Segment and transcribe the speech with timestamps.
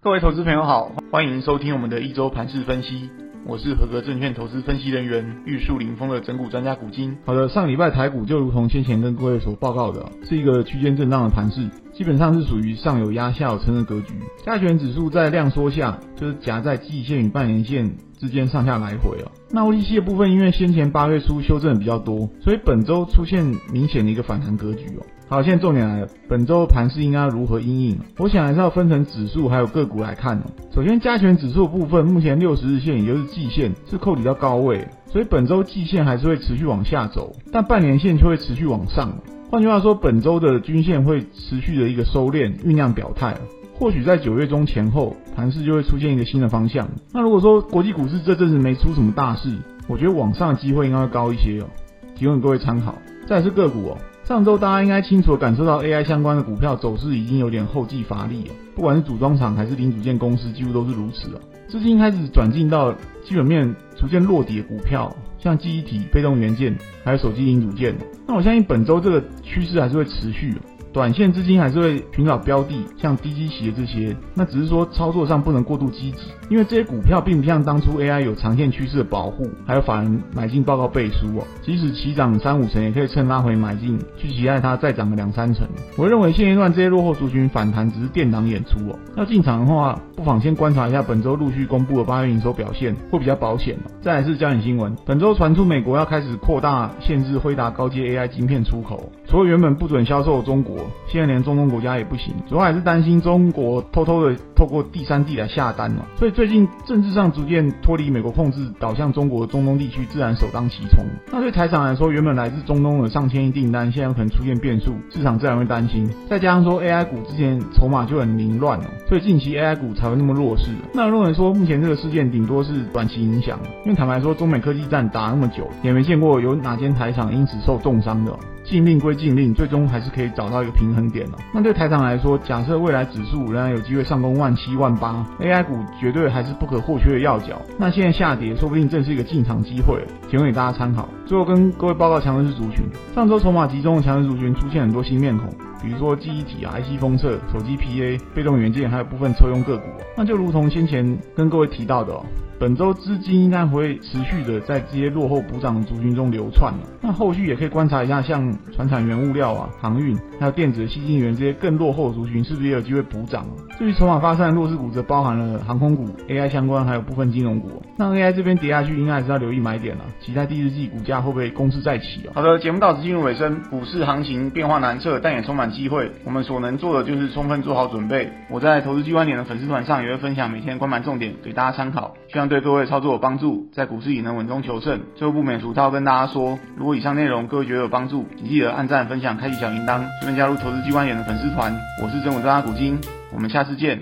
[0.00, 3.10] 各位投资朋友好，欢迎收听我们的一周盘势分析。
[3.44, 7.18] 我是合格证券投资分析人员玉树临风的整股专家古今。
[7.24, 11.68] 好的，上礼拜台股就如同先前跟各位所报告的，是一个区间震荡的盘势，
[11.98, 14.14] 基本上是属于上有压下有撑的格局。
[14.46, 19.26] 加权指数在量缩下，就是夹在季线与半年线之间上下来回哦。
[19.50, 25.02] 那 OTC 的部分，因为先前八月初修正的比较多，所以本周出现明显的一个反弹格局哦。
[25.28, 27.98] 好，现在重点来了，本周盘势应该如何因应？
[28.18, 30.42] 我想还是要分成指数还有个股来看哦。
[30.72, 39.18] 首先，加权指数部分，目前六十日线也就是季线是扣底到高位，所以本周季线还是会持续往下走，但半年线却会持续往上。
[39.50, 43.34] 换句话说，本周的均线会持续的一个收敛酝酿表态。
[43.78, 46.86] 或许在九月中前后，盘势就会出现一个新的方向。
[47.14, 49.56] 那如果说国际股市这阵子没出什么大事，
[49.86, 51.66] 我觉得往上的机会应该会高一些哦，
[52.14, 52.94] 提供各位参考。
[53.26, 53.96] 再是个股哦。
[54.24, 61.40] 上周大家应该清楚地感受到 AI 相关的股票走势已经有点后继乏力了，不管是组装厂还是零组件公司，几乎都是如此了。
[61.68, 62.92] 资金开始转进到
[63.24, 67.94] 基本面逐渐落底的股票，像记忆体、被动元件，还有手机零组件。
[68.26, 70.54] 那我相信本周这个趋势还是会持续。
[70.98, 76.18] 短线资金还是会寻找标的，像低基企的这些，那只是说操作上不能过度积极，
[76.50, 85.68] 因为这些股票并不像当初 AI 有长线趋势的保护，还有法人买进报告背书哦，即使起涨三五成，也可以趁拉回买进，去期待它再涨个两三成。
[85.96, 93.78] 我认为现阶段这些落后族群反弹只是垫档演出哦，要进场的话，不妨先观察一下本周陆续公布的八月营收表现，会比较保险。
[94.02, 100.87] 再来是焦点新闻，本周传出美国要开始扩大限制辉达高阶 AI 晶片出口，除了原本不准销售的中国。
[101.06, 111.04] 现在连中东国家也不行，主要还是担心中国偷偷的透过第三地来下单嘛，所以最近政治上逐渐脱离美国控制，导向中国的中东地区，自然首当其冲。
[111.32, 116.08] 那对台厂来说，原本来自中东的上千亿订单，现在可能出现变数，市场自然会担心。
[116.28, 120.70] 再加上说 AI 股之前筹码就很凌乱了，所以近期 AI 股才会那么弱势。
[120.92, 128.32] 那认为说目前这个事件顶多是短期影响，因为坦白说，中美科技战打那么久，也没见过有哪间台厂因此受重伤的。
[128.68, 131.38] 禁令归禁令，最终还是可以找到一个平衡点的。
[131.54, 137.60] 那对台长来说，假设未来指数仍然有机会上攻万七万八，AI 股绝对还是不可或缺的要角。
[137.78, 141.08] 那现在下跌，说不定正是一个进场机会，提供给大家参考。
[141.24, 142.84] 最后跟各位报告强势族群，
[143.14, 145.48] 上周筹码集中的强势族群出现很多新面孔，
[145.82, 149.84] 比如说记忆体啊、IC 封测、手机 PA、被动元件，还有部分车用个股。
[150.16, 152.24] 那就如同先前跟各位提到的哦。
[152.60, 156.80] 本周资金应该会持续的在这些落后补涨的族群中流窜了。
[157.00, 163.46] 那后续也可以观察一下，像传产原物料啊、航运，还有电子的矽晶圆这些更落后的族群，是不是也有机会补涨？
[163.78, 167.80] 至于筹码发散弱势股，则包含了航空股、AI 相关，还有部分金融股。
[167.96, 170.04] 那 AI 这边跌下去，应该还是要留意买点了。
[170.20, 172.28] 期待第四季股价会不会攻势再起？
[172.34, 173.62] 好的，节目到此进入尾声。
[173.70, 176.10] 股市行情变化难测，但也充满机会。
[176.24, 178.30] 我们所能做的就是充分做好准备。
[178.50, 185.00] 我在投资机关点的粉丝团上也会分享每天关盘重点给大家参考，希望对各位操作有帮助，在股市里能稳中求胜。
[185.14, 191.72] 最后不免俗套跟大家说，如果以上内容各位觉得有帮助，请记得按赞、分享、开启小铃铛，顺便加入投资机关点的粉丝团。
[192.02, 192.98] 我是整股专家股金，
[193.32, 193.96] 我们下次见。